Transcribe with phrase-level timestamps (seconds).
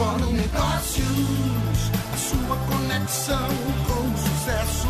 [0.00, 3.48] Fórum Negócios, a sua conexão
[3.86, 4.88] com o sucesso.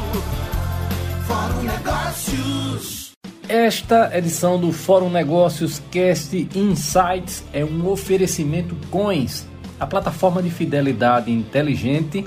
[1.26, 3.10] Fórum Negócios.
[3.49, 9.48] Esta edição do Fórum Negócios Cast Insights é um oferecimento Coins,
[9.80, 12.24] a plataforma de fidelidade inteligente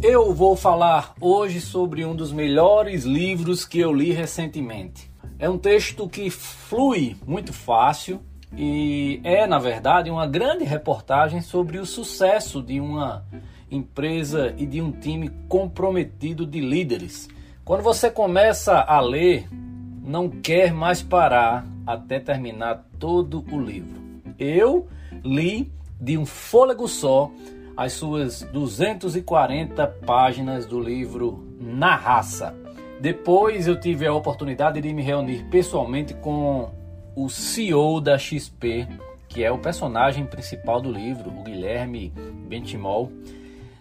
[0.03, 5.14] Eu vou falar hoje sobre um dos melhores livros que eu li recentemente.
[5.37, 8.21] É um texto que flui muito fácil
[8.55, 13.25] e é, na verdade, uma grande reportagem sobre o sucesso de uma
[13.69, 17.27] empresa e de um time comprometido de líderes.
[17.65, 19.49] Quando você começa a ler,
[20.01, 24.01] não quer mais parar até terminar todo o livro.
[24.39, 24.87] Eu
[25.21, 25.69] li
[25.99, 27.29] de um fôlego só
[27.75, 32.64] as suas 240 páginas do livro Na Raça
[32.99, 36.71] depois eu tive a oportunidade de me reunir pessoalmente com
[37.15, 38.87] o CEO da XP,
[39.27, 42.13] que é o personagem principal do livro, o Guilherme
[42.47, 43.11] Bentimol.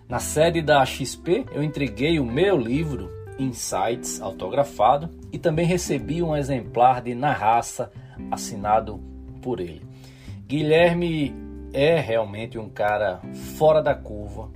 [0.09, 6.37] Na sede da XP, eu entreguei o meu livro Insights autografado e também recebi um
[6.37, 7.91] exemplar de Na Raça
[8.31, 9.01] assinado
[9.43, 9.83] por ele.
[10.47, 11.35] Guilherme
[11.73, 13.21] é realmente um cara
[13.57, 14.51] fora da curva,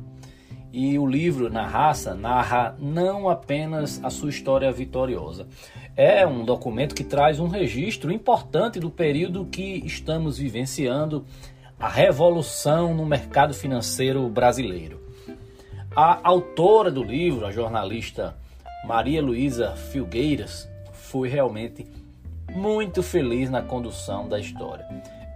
[0.73, 5.47] e o livro Na Raça narra não apenas a sua história vitoriosa.
[5.97, 11.25] É um documento que traz um registro importante do período que estamos vivenciando,
[11.79, 15.01] a revolução no mercado financeiro brasileiro.
[15.95, 18.37] A autora do livro, a jornalista
[18.85, 21.87] Maria Luísa Filgueiras, foi realmente
[22.53, 24.87] muito feliz na condução da história.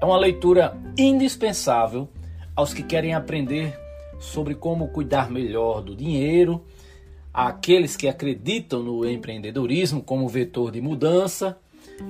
[0.00, 2.09] É uma leitura indispensável
[2.54, 3.81] aos que querem aprender
[4.22, 6.65] sobre como cuidar melhor do dinheiro,
[7.34, 11.59] aqueles que acreditam no empreendedorismo como vetor de mudança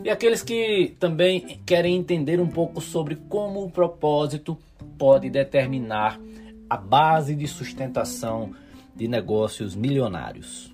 [0.04, 4.58] e aqueles que também querem entender um pouco sobre como o propósito
[4.98, 6.20] pode determinar
[6.68, 8.54] a base de sustentação
[8.94, 10.70] de negócios milionários.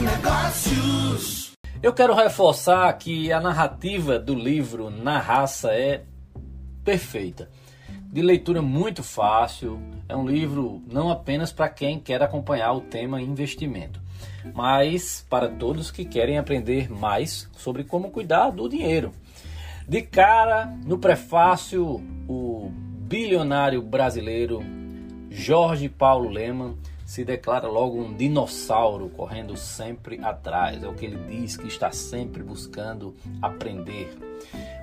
[0.00, 1.52] Negócios.
[1.82, 6.04] Eu quero reforçar que a narrativa do livro Na Raça é
[6.84, 7.48] perfeita
[8.10, 9.80] de leitura muito fácil.
[10.08, 14.00] É um livro não apenas para quem quer acompanhar o tema investimento,
[14.52, 19.12] mas para todos que querem aprender mais sobre como cuidar do dinheiro.
[19.88, 24.60] De cara, no prefácio, o bilionário brasileiro
[25.30, 26.76] Jorge Paulo Leman
[27.10, 30.80] se declara logo um dinossauro correndo sempre atrás.
[30.80, 34.16] É o que ele diz que está sempre buscando aprender.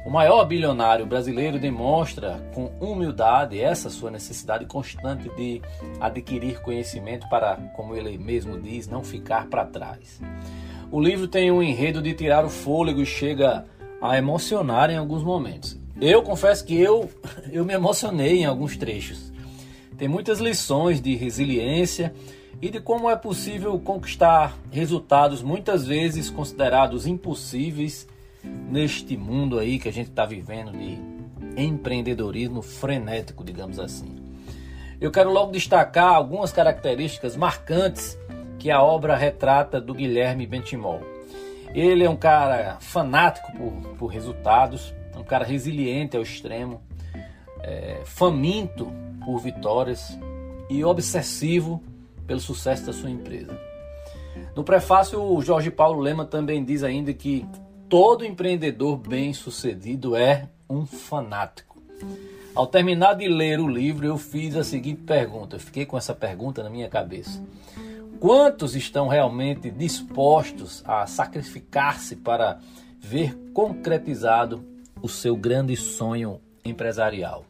[0.06, 5.62] O maior bilionário brasileiro demonstra com humildade essa sua necessidade constante de
[6.02, 10.20] adquirir conhecimento para, como ele mesmo diz, não ficar para trás.
[10.92, 13.64] O livro tem um enredo de tirar o fôlego e chega
[14.02, 15.80] a emocionar em alguns momentos.
[16.02, 17.10] Eu confesso que eu,
[17.54, 19.32] eu me emocionei em alguns trechos.
[19.98, 22.14] Tem muitas lições de resiliência
[22.62, 28.08] e de como é possível conquistar resultados muitas vezes considerados impossíveis
[28.44, 31.00] neste mundo aí que a gente está vivendo de
[31.60, 34.16] empreendedorismo frenético, digamos assim.
[35.02, 38.18] Eu quero logo destacar algumas características marcantes
[38.60, 41.02] que a obra retrata do Guilherme Bentimol.
[41.74, 46.82] Ele é um cara fanático por, por resultados, um cara resiliente ao extremo,
[47.62, 48.92] é, faminto
[49.24, 50.18] por vitórias
[50.70, 51.82] e obsessivo
[52.26, 53.58] pelo sucesso da sua empresa.
[54.56, 57.46] No prefácio, o Jorge Paulo Lema também diz ainda que
[57.88, 61.82] todo empreendedor bem-sucedido é um fanático.
[62.54, 66.14] Ao terminar de ler o livro, eu fiz a seguinte pergunta, eu fiquei com essa
[66.14, 67.44] pergunta na minha cabeça.
[68.20, 72.60] Quantos estão realmente dispostos a sacrificar-se para
[73.00, 74.66] ver concretizado
[75.02, 77.46] o seu grande sonho empresarial?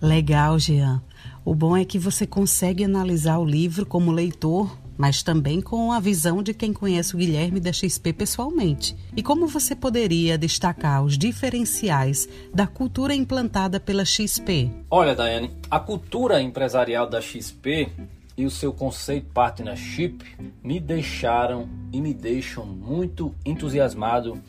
[0.00, 1.02] Legal, Jean.
[1.44, 6.00] O bom é que você consegue analisar o livro como leitor, mas também com a
[6.00, 8.94] visão de quem conhece o Guilherme da XP pessoalmente.
[9.16, 14.70] E como você poderia destacar os diferenciais da cultura implantada pela XP?
[14.90, 17.90] Olha, Daiane, a cultura empresarial da XP
[18.36, 20.18] e o seu conceito partnership
[20.62, 24.40] me deixaram e me deixam muito entusiasmado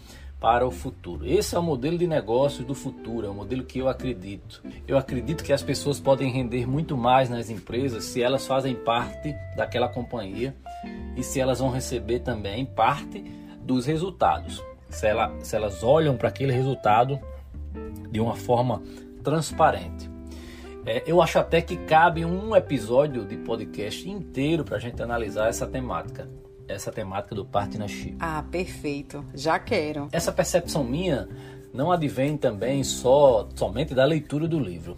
[0.42, 1.24] para o futuro.
[1.24, 4.64] Esse é o modelo de negócio do futuro, é o modelo que eu acredito.
[4.88, 9.36] Eu acredito que as pessoas podem render muito mais nas empresas se elas fazem parte
[9.56, 10.56] daquela companhia
[11.16, 13.24] e se elas vão receber também parte
[13.62, 14.64] dos resultados.
[14.90, 17.20] Se, ela, se elas olham para aquele resultado
[18.10, 18.82] de uma forma
[19.24, 20.10] transparente.
[20.88, 25.50] É, eu acho até que cabe um episódio de podcast inteiro para a gente analisar
[25.50, 26.28] essa temática
[26.72, 28.16] essa temática do partnership.
[28.20, 29.26] Ah, perfeito.
[29.34, 30.08] Já quero.
[30.12, 31.28] Essa percepção minha
[31.74, 34.98] não advém também só somente da leitura do livro.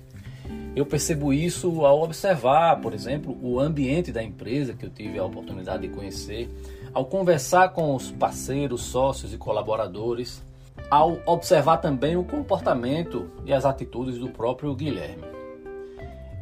[0.76, 5.26] Eu percebo isso ao observar, por exemplo, o ambiente da empresa que eu tive a
[5.26, 6.50] oportunidade de conhecer,
[6.92, 10.42] ao conversar com os parceiros, sócios e colaboradores,
[10.90, 15.33] ao observar também o comportamento e as atitudes do próprio Guilherme.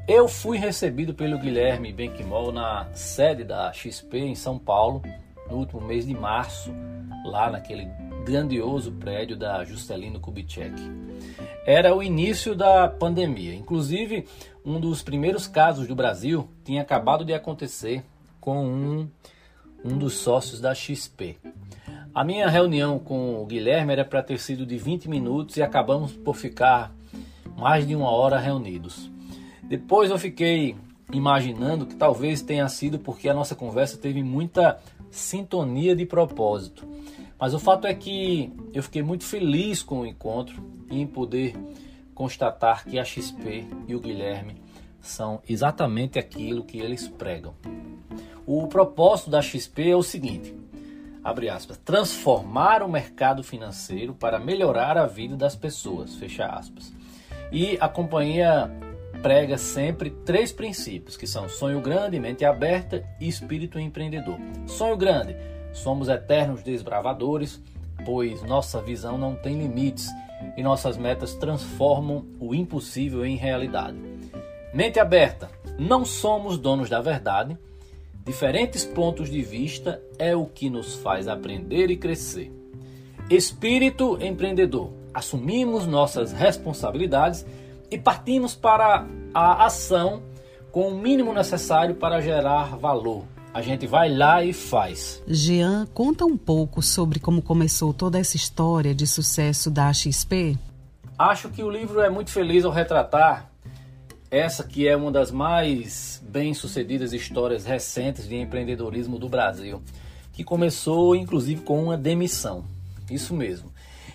[0.07, 5.01] Eu fui recebido pelo Guilherme Benquimol na sede da XP em São Paulo
[5.50, 6.74] no último mês de março,
[7.24, 7.86] lá naquele
[8.25, 10.75] grandioso prédio da Juscelino Kubitschek.
[11.65, 13.53] Era o início da pandemia.
[13.53, 14.27] Inclusive,
[14.65, 18.03] um dos primeiros casos do Brasil tinha acabado de acontecer
[18.39, 19.09] com um,
[19.86, 21.38] um dos sócios da XP.
[22.13, 26.12] A minha reunião com o Guilherme era para ter sido de 20 minutos e acabamos
[26.12, 26.92] por ficar
[27.56, 29.12] mais de uma hora reunidos.
[29.71, 30.75] Depois eu fiquei
[31.13, 34.77] imaginando que talvez tenha sido porque a nossa conversa teve muita
[35.09, 36.85] sintonia de propósito.
[37.39, 41.56] Mas o fato é que eu fiquei muito feliz com o encontro e em poder
[42.13, 44.57] constatar que a XP e o Guilherme
[45.00, 47.53] são exatamente aquilo que eles pregam.
[48.45, 50.53] O propósito da XP é o seguinte:
[51.24, 56.94] abre aspas, transformar o mercado financeiro para melhorar a vida das pessoas, fecha aspas.
[57.53, 58.69] E a companhia
[59.21, 64.38] prega sempre três princípios, que são sonho grande, mente aberta e espírito empreendedor.
[64.65, 65.35] Sonho grande,
[65.73, 67.62] somos eternos desbravadores,
[68.03, 70.09] pois nossa visão não tem limites
[70.57, 73.97] e nossas metas transformam o impossível em realidade.
[74.73, 77.57] Mente aberta, não somos donos da verdade.
[78.25, 82.51] Diferentes pontos de vista é o que nos faz aprender e crescer.
[83.29, 87.45] Espírito empreendedor, assumimos nossas responsabilidades
[87.91, 90.23] e partimos para a ação
[90.71, 93.25] com o mínimo necessário para gerar valor.
[93.53, 95.21] A gente vai lá e faz.
[95.27, 100.57] Jean, conta um pouco sobre como começou toda essa história de sucesso da XP.
[101.19, 103.51] Acho que o livro é muito feliz ao retratar
[104.31, 109.81] essa que é uma das mais bem-sucedidas histórias recentes de empreendedorismo do Brasil,
[110.31, 112.63] que começou inclusive com uma demissão.
[113.09, 113.69] Isso mesmo.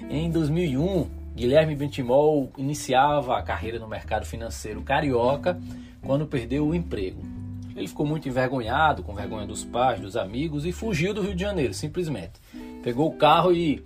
[0.08, 1.06] Em 2001,
[1.37, 5.61] Guilherme Bentimol iniciava a carreira no mercado financeiro carioca
[6.00, 7.21] quando perdeu o emprego.
[7.77, 11.43] Ele ficou muito envergonhado, com vergonha dos pais, dos amigos e fugiu do Rio de
[11.43, 12.41] Janeiro, simplesmente.
[12.83, 13.85] Pegou o carro e,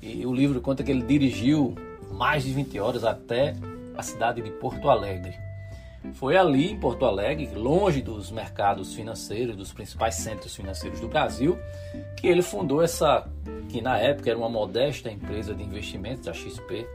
[0.00, 1.74] e o livro conta que ele dirigiu
[2.12, 3.56] mais de 20 horas até
[3.98, 5.43] a cidade de Porto Alegre.
[6.12, 11.58] Foi ali em Porto Alegre, longe dos mercados financeiros, dos principais centros financeiros do Brasil,
[12.16, 13.26] que ele fundou essa,
[13.68, 16.86] que na época era uma modesta empresa de investimentos, a XP,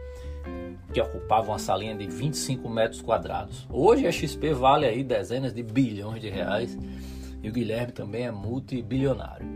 [0.93, 3.67] que ocupava uma salinha de 25 metros quadrados.
[3.69, 6.77] Hoje a XP vale aí dezenas de bilhões de reais
[7.41, 9.47] e o Guilherme também é multibilionário.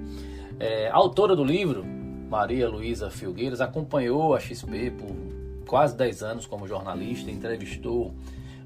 [0.59, 1.83] É, a autora do livro,
[2.29, 5.15] Maria Luísa Filgueiras, acompanhou a XP por
[5.65, 8.13] quase 10 anos como jornalista, entrevistou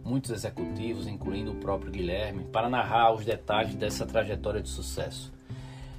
[0.07, 5.31] muitos executivos, incluindo o próprio Guilherme, para narrar os detalhes dessa trajetória de sucesso,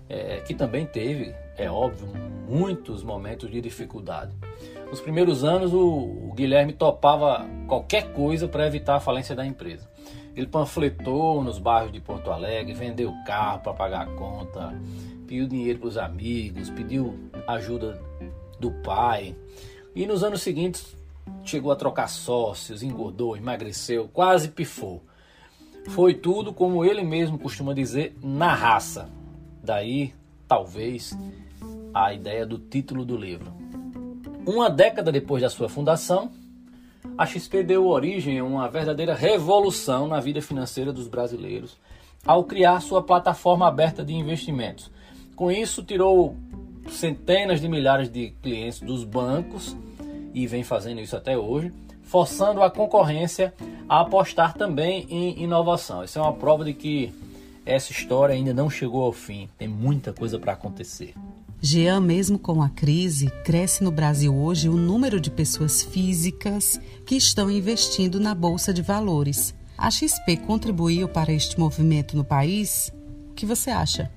[0.08, 2.08] é, que também teve, é óbvio,
[2.48, 4.32] muitos momentos de dificuldade.
[4.90, 9.86] Nos primeiros anos, o, o Guilherme topava qualquer coisa para evitar a falência da empresa.
[10.34, 14.72] Ele panfletou nos bairros de Porto Alegre, vendeu carro para pagar a conta,
[15.26, 18.00] pediu dinheiro para os amigos, pediu ajuda
[18.58, 19.36] do pai.
[19.94, 20.96] E nos anos seguintes
[21.44, 25.02] chegou a trocar sócios, engordou, emagreceu, quase pifou.
[25.88, 29.08] Foi tudo, como ele mesmo costuma dizer, na raça.
[29.62, 30.14] Daí,
[30.47, 31.16] talvez,
[31.94, 33.52] a ideia do título do livro.
[34.47, 36.30] Uma década depois da sua fundação,
[37.16, 41.76] a XP deu origem a uma verdadeira revolução na vida financeira dos brasileiros
[42.26, 44.90] ao criar sua plataforma aberta de investimentos.
[45.35, 46.37] Com isso, tirou
[46.90, 49.76] centenas de milhares de clientes dos bancos
[50.35, 53.52] e vem fazendo isso até hoje, forçando a concorrência
[53.88, 56.04] a apostar também em inovação.
[56.04, 57.12] Isso é uma prova de que
[57.64, 61.14] essa história ainda não chegou ao fim, tem muita coisa para acontecer.
[61.61, 67.16] Jean, mesmo com a crise, cresce no Brasil hoje o número de pessoas físicas que
[67.16, 69.54] estão investindo na Bolsa de Valores.
[69.76, 72.92] A XP contribuiu para este movimento no país?
[73.30, 74.11] O que você acha?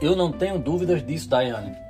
[0.00, 1.85] Eu não tenho dúvidas disso, Daiane.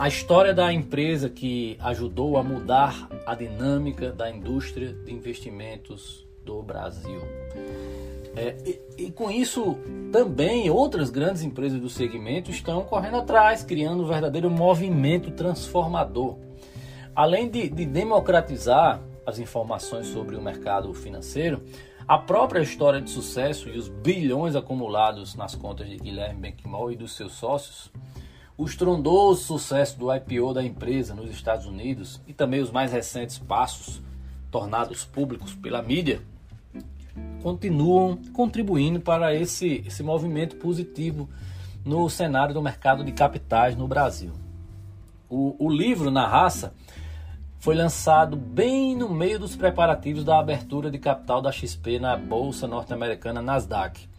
[0.00, 6.62] A história da empresa que ajudou a mudar a dinâmica da indústria de investimentos do
[6.62, 7.20] Brasil.
[8.34, 9.76] É, e, e, com isso,
[10.10, 16.38] também outras grandes empresas do segmento estão correndo atrás, criando um verdadeiro movimento transformador.
[17.14, 21.62] Além de, de democratizar as informações sobre o mercado financeiro,
[22.08, 26.96] a própria história de sucesso e os bilhões acumulados nas contas de Guilherme Benquimol e
[26.96, 27.92] dos seus sócios,
[28.60, 33.38] o estrondoso sucesso do IPO da empresa nos Estados Unidos e também os mais recentes
[33.38, 34.02] passos
[34.50, 36.20] tornados públicos pela mídia
[37.42, 41.26] continuam contribuindo para esse, esse movimento positivo
[41.82, 44.32] no cenário do mercado de capitais no Brasil.
[45.26, 46.74] O, o livro Na Raça
[47.60, 52.68] foi lançado bem no meio dos preparativos da abertura de capital da XP na bolsa
[52.68, 54.09] norte-americana Nasdaq.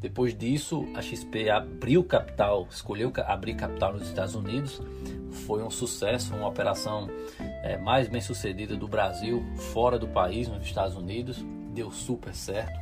[0.00, 4.82] Depois disso, a XP abriu capital, escolheu abrir capital nos Estados Unidos.
[5.46, 7.08] Foi um sucesso, uma operação
[7.62, 11.42] é, mais bem sucedida do Brasil, fora do país, nos Estados Unidos
[11.74, 12.78] deu super certo.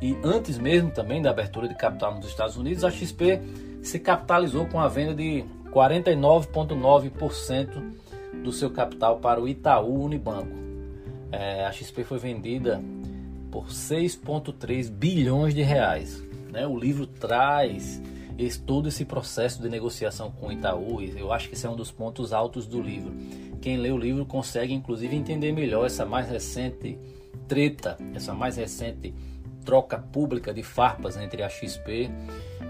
[0.00, 3.40] E antes mesmo também da abertura de capital nos Estados Unidos, a XP
[3.82, 7.96] se capitalizou com a venda de 49,9%
[8.42, 10.54] do seu capital para o Itaú Unibanco.
[11.32, 12.82] É, a XP foi vendida
[13.50, 16.22] por 6,3 bilhões de reais.
[16.56, 16.66] Né?
[16.66, 18.00] O livro traz
[18.38, 21.70] esse, todo esse processo de negociação com o Itaú e eu acho que esse é
[21.70, 23.14] um dos pontos altos do livro.
[23.60, 26.98] Quem lê o livro consegue inclusive entender melhor essa mais recente
[27.46, 29.14] treta, essa mais recente
[29.66, 32.10] troca pública de farpas entre a XP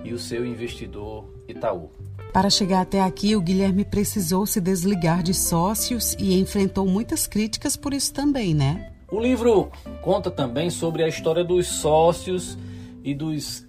[0.03, 1.89] e o seu investidor Itaú.
[2.33, 7.77] Para chegar até aqui, o Guilherme precisou se desligar de sócios e enfrentou muitas críticas
[7.77, 8.93] por isso também, né?
[9.13, 9.71] O livro
[10.03, 12.59] conta também sobre a história dos sócios
[13.05, 13.65] e dos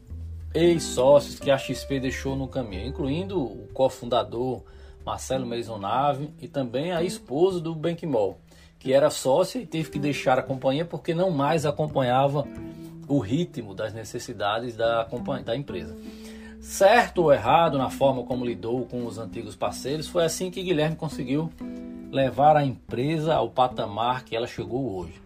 [0.53, 4.63] ex-sócios que a XP deixou no caminho, incluindo o cofundador
[5.05, 8.39] Marcelo Maisonave e também a esposa do Benquimol
[8.79, 12.47] que era sócia e teve que deixar a companhia porque não mais acompanhava
[13.07, 15.07] o ritmo das necessidades da,
[15.43, 15.95] da empresa.
[16.59, 20.95] Certo ou errado na forma como lidou com os antigos parceiros, foi assim que Guilherme
[20.95, 21.51] conseguiu
[22.11, 25.21] levar a empresa ao patamar que ela chegou hoje.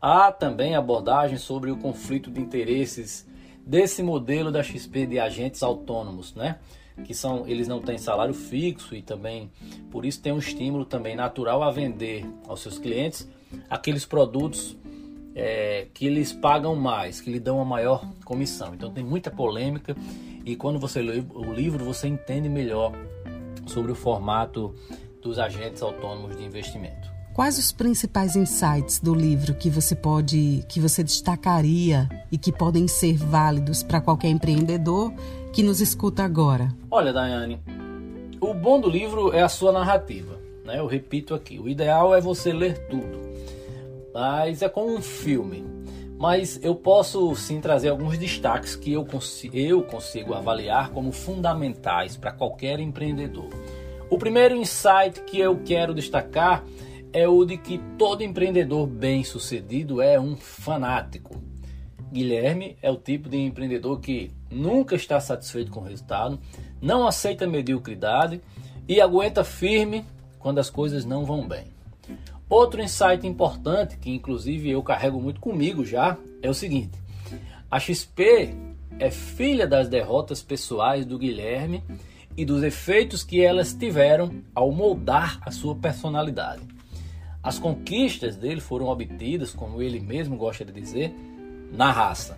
[0.00, 3.26] Há também abordagem sobre o conflito de interesses
[3.66, 6.58] desse modelo da XP de agentes autônomos, né?
[7.04, 9.50] que são eles não têm salário fixo e também
[9.90, 13.28] por isso tem um estímulo também natural a vender aos seus clientes
[13.68, 14.76] aqueles produtos
[15.34, 18.74] é, que eles pagam mais, que lhe dão uma maior comissão.
[18.74, 19.94] Então tem muita polêmica
[20.44, 22.92] e quando você lê o livro você entende melhor
[23.66, 24.74] sobre o formato
[25.20, 27.15] dos agentes autônomos de investimento.
[27.36, 32.88] Quais os principais insights do livro que você pode, que você destacaria e que podem
[32.88, 35.12] ser válidos para qualquer empreendedor
[35.52, 36.74] que nos escuta agora?
[36.90, 37.60] Olha, Daiane,
[38.40, 40.40] o bom do livro é a sua narrativa.
[40.64, 40.78] Né?
[40.78, 43.20] Eu repito aqui, o ideal é você ler tudo,
[44.14, 45.62] mas é como um filme.
[46.18, 49.06] Mas eu posso sim trazer alguns destaques que eu,
[49.52, 53.50] eu consigo avaliar como fundamentais para qualquer empreendedor.
[54.08, 56.64] O primeiro insight que eu quero destacar
[57.16, 61.42] é o de que todo empreendedor bem-sucedido é um fanático.
[62.12, 66.38] Guilherme é o tipo de empreendedor que nunca está satisfeito com o resultado,
[66.78, 68.38] não aceita mediocridade
[68.86, 70.04] e aguenta firme
[70.38, 71.64] quando as coisas não vão bem.
[72.50, 76.98] Outro insight importante, que inclusive eu carrego muito comigo já, é o seguinte:
[77.70, 78.54] a XP
[78.98, 81.82] é filha das derrotas pessoais do Guilherme
[82.36, 86.75] e dos efeitos que elas tiveram ao moldar a sua personalidade.
[87.46, 91.14] As conquistas dele foram obtidas, como ele mesmo gosta de dizer,
[91.70, 92.36] na raça.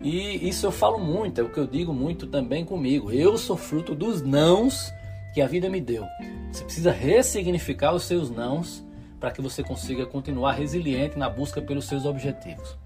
[0.00, 3.12] E isso eu falo muito, é o que eu digo muito também comigo.
[3.12, 4.92] Eu sou fruto dos nãos
[5.32, 6.04] que a vida me deu.
[6.50, 8.84] Você precisa ressignificar os seus nãos
[9.20, 12.76] para que você consiga continuar resiliente na busca pelos seus objetivos.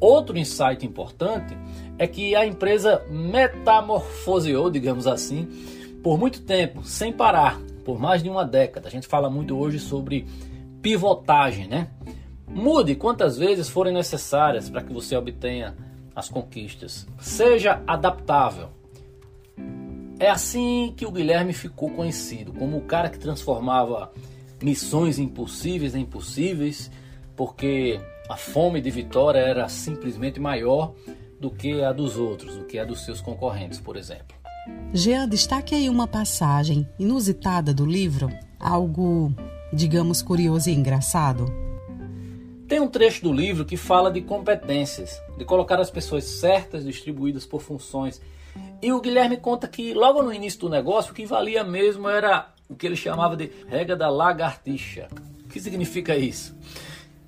[0.00, 1.56] Outro insight importante
[1.98, 5.46] é que a empresa metamorfoseou, digamos assim,
[6.02, 8.88] por muito tempo, sem parar, por mais de uma década.
[8.88, 10.26] A gente fala muito hoje sobre
[10.82, 11.88] pivotagem, né?
[12.48, 15.76] Mude quantas vezes forem necessárias para que você obtenha
[16.14, 17.06] as conquistas.
[17.20, 18.68] Seja adaptável.
[20.18, 24.12] É assim que o Guilherme ficou conhecido, como o cara que transformava
[24.62, 26.90] missões impossíveis em possíveis,
[27.34, 30.92] porque a fome de vitória era simplesmente maior
[31.40, 34.36] do que a dos outros, do que a dos seus concorrentes, por exemplo.
[34.92, 39.34] Jean, destaque aí uma passagem inusitada do livro, algo,
[39.72, 41.52] digamos, curioso e engraçado.
[42.68, 47.44] Tem um trecho do livro que fala de competências, de colocar as pessoas certas distribuídas
[47.44, 48.20] por funções.
[48.80, 52.48] E o Guilherme conta que logo no início do negócio o que valia mesmo era
[52.68, 55.08] o que ele chamava de regra da lagartixa.
[55.44, 56.56] O que significa isso?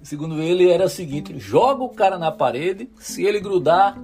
[0.02, 3.96] Segundo ele, era o seguinte: joga o cara na parede, se ele grudar,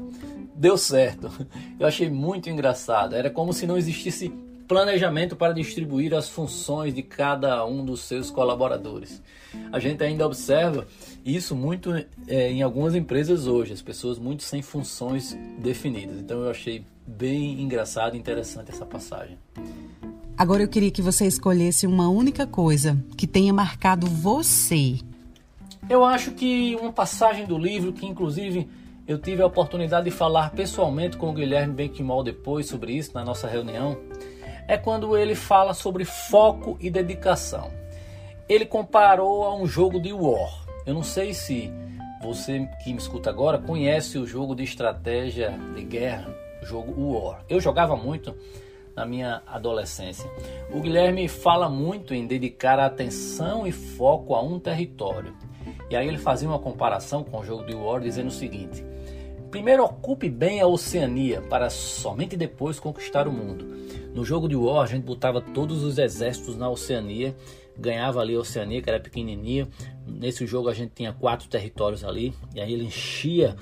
[0.55, 1.31] deu certo.
[1.79, 3.15] Eu achei muito engraçado.
[3.15, 4.33] Era como se não existisse
[4.69, 9.23] planejamento para distribuir as funções de cada um dos seus colaboradores.
[9.73, 10.87] A gente ainda observa
[11.25, 11.93] isso muito
[12.27, 16.19] é, em algumas empresas hoje, as pessoas muito sem funções definidas.
[16.19, 19.39] Então eu achei bem engraçado e interessante essa passagem.
[20.37, 24.99] Agora eu queria que você escolhesse uma única coisa que tenha marcado você.
[25.89, 28.69] Eu acho que uma passagem do livro que inclusive
[29.09, 33.25] eu tive a oportunidade de falar pessoalmente com o Guilherme Benquimol depois sobre isso na
[33.25, 33.99] nossa reunião,
[34.69, 37.71] é quando ele fala sobre foco e dedicação.
[38.47, 40.67] Ele comparou a um jogo de War.
[40.87, 41.73] Eu não sei se
[42.23, 47.43] você que me escuta agora conhece o jogo de estratégia de guerra, o jogo War.
[47.49, 48.37] Eu jogava muito
[48.95, 50.31] na minha adolescência.
[50.71, 55.35] O Guilherme fala muito em dedicar atenção e foco a um território.
[55.89, 58.85] E aí ele fazia uma comparação com o jogo de War dizendo o seguinte:
[59.51, 63.65] Primeiro ocupe bem a Oceania para somente depois conquistar o mundo.
[64.15, 67.35] No jogo de War a gente botava todos os exércitos na Oceania,
[67.77, 69.67] ganhava ali a Oceania que era pequenininha.
[70.07, 73.57] Nesse jogo a gente tinha quatro territórios ali e aí ele enchia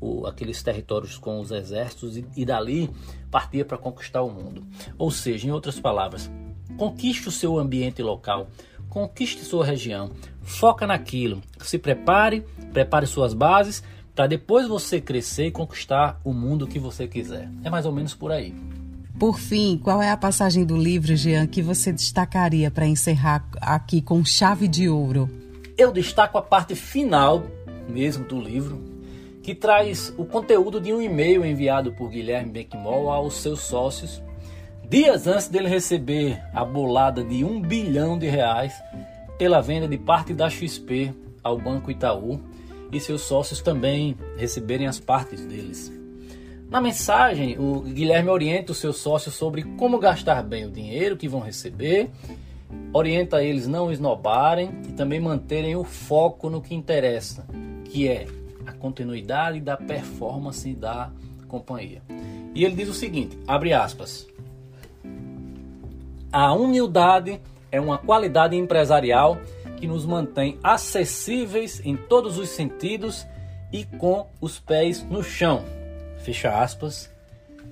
[0.00, 2.88] o, aqueles territórios com os exércitos e, e dali
[3.28, 4.64] partia para conquistar o mundo.
[4.96, 6.30] Ou seja, em outras palavras,
[6.76, 8.46] conquiste o seu ambiente local,
[8.88, 10.10] conquiste sua região,
[10.42, 13.82] foca naquilo, se prepare, prepare suas bases
[14.14, 17.48] para depois você crescer e conquistar o mundo que você quiser.
[17.64, 18.54] É mais ou menos por aí.
[19.18, 24.02] Por fim, qual é a passagem do livro, Jean, que você destacaria para encerrar aqui
[24.02, 25.30] com chave de ouro?
[25.76, 27.44] Eu destaco a parte final
[27.88, 28.82] mesmo do livro,
[29.42, 34.22] que traz o conteúdo de um e-mail enviado por Guilherme Benquimol aos seus sócios,
[34.88, 38.72] dias antes dele receber a bolada de um bilhão de reais
[39.38, 41.12] pela venda de parte da XP
[41.42, 42.40] ao Banco Itaú
[42.94, 45.92] e seus sócios também receberem as partes deles.
[46.70, 51.28] Na mensagem, o Guilherme orienta os seus sócios sobre como gastar bem o dinheiro que
[51.28, 52.10] vão receber,
[52.92, 57.46] orienta eles não esnobarem e também manterem o foco no que interessa,
[57.84, 58.26] que é
[58.66, 61.10] a continuidade da performance da
[61.48, 62.02] companhia.
[62.54, 64.26] E ele diz o seguinte, abre aspas:
[66.32, 69.38] A humildade é uma qualidade empresarial
[69.84, 73.26] que nos mantém acessíveis em todos os sentidos
[73.70, 75.62] e com os pés no chão.
[76.20, 77.12] Fecha aspas.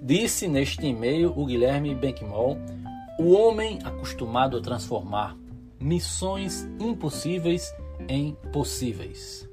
[0.03, 2.59] Disse neste e-mail o Guilherme Benquimol,
[3.18, 5.35] o homem acostumado a transformar
[5.81, 7.75] missões impossíveis
[8.07, 9.48] em possíveis.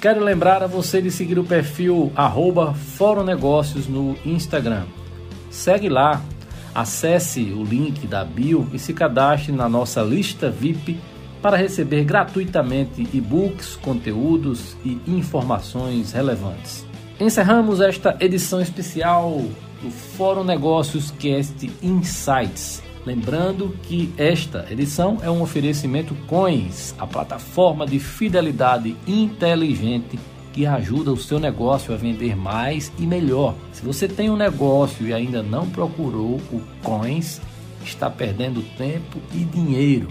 [0.00, 4.86] Quero lembrar a você de seguir o perfil arroba Fórum Negócios no Instagram.
[5.50, 6.22] Segue lá,
[6.74, 10.98] acesse o link da bio e se cadastre na nossa lista VIP
[11.42, 16.86] para receber gratuitamente e-books, conteúdos e informações relevantes.
[17.20, 19.42] Encerramos esta edição especial
[19.82, 22.82] do Fórum Negócios Cast Insights.
[23.04, 30.18] Lembrando que esta edição é um oferecimento Coins, a plataforma de fidelidade inteligente
[30.52, 33.54] que ajuda o seu negócio a vender mais e melhor.
[33.72, 37.40] Se você tem um negócio e ainda não procurou o Coins,
[37.84, 40.08] está perdendo tempo e dinheiro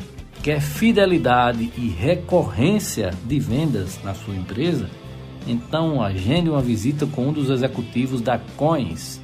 [0.48, 4.90] quer fidelidade e recorrência de vendas na sua empresa,
[5.46, 9.20] então agende uma visita com um dos executivos da Coins.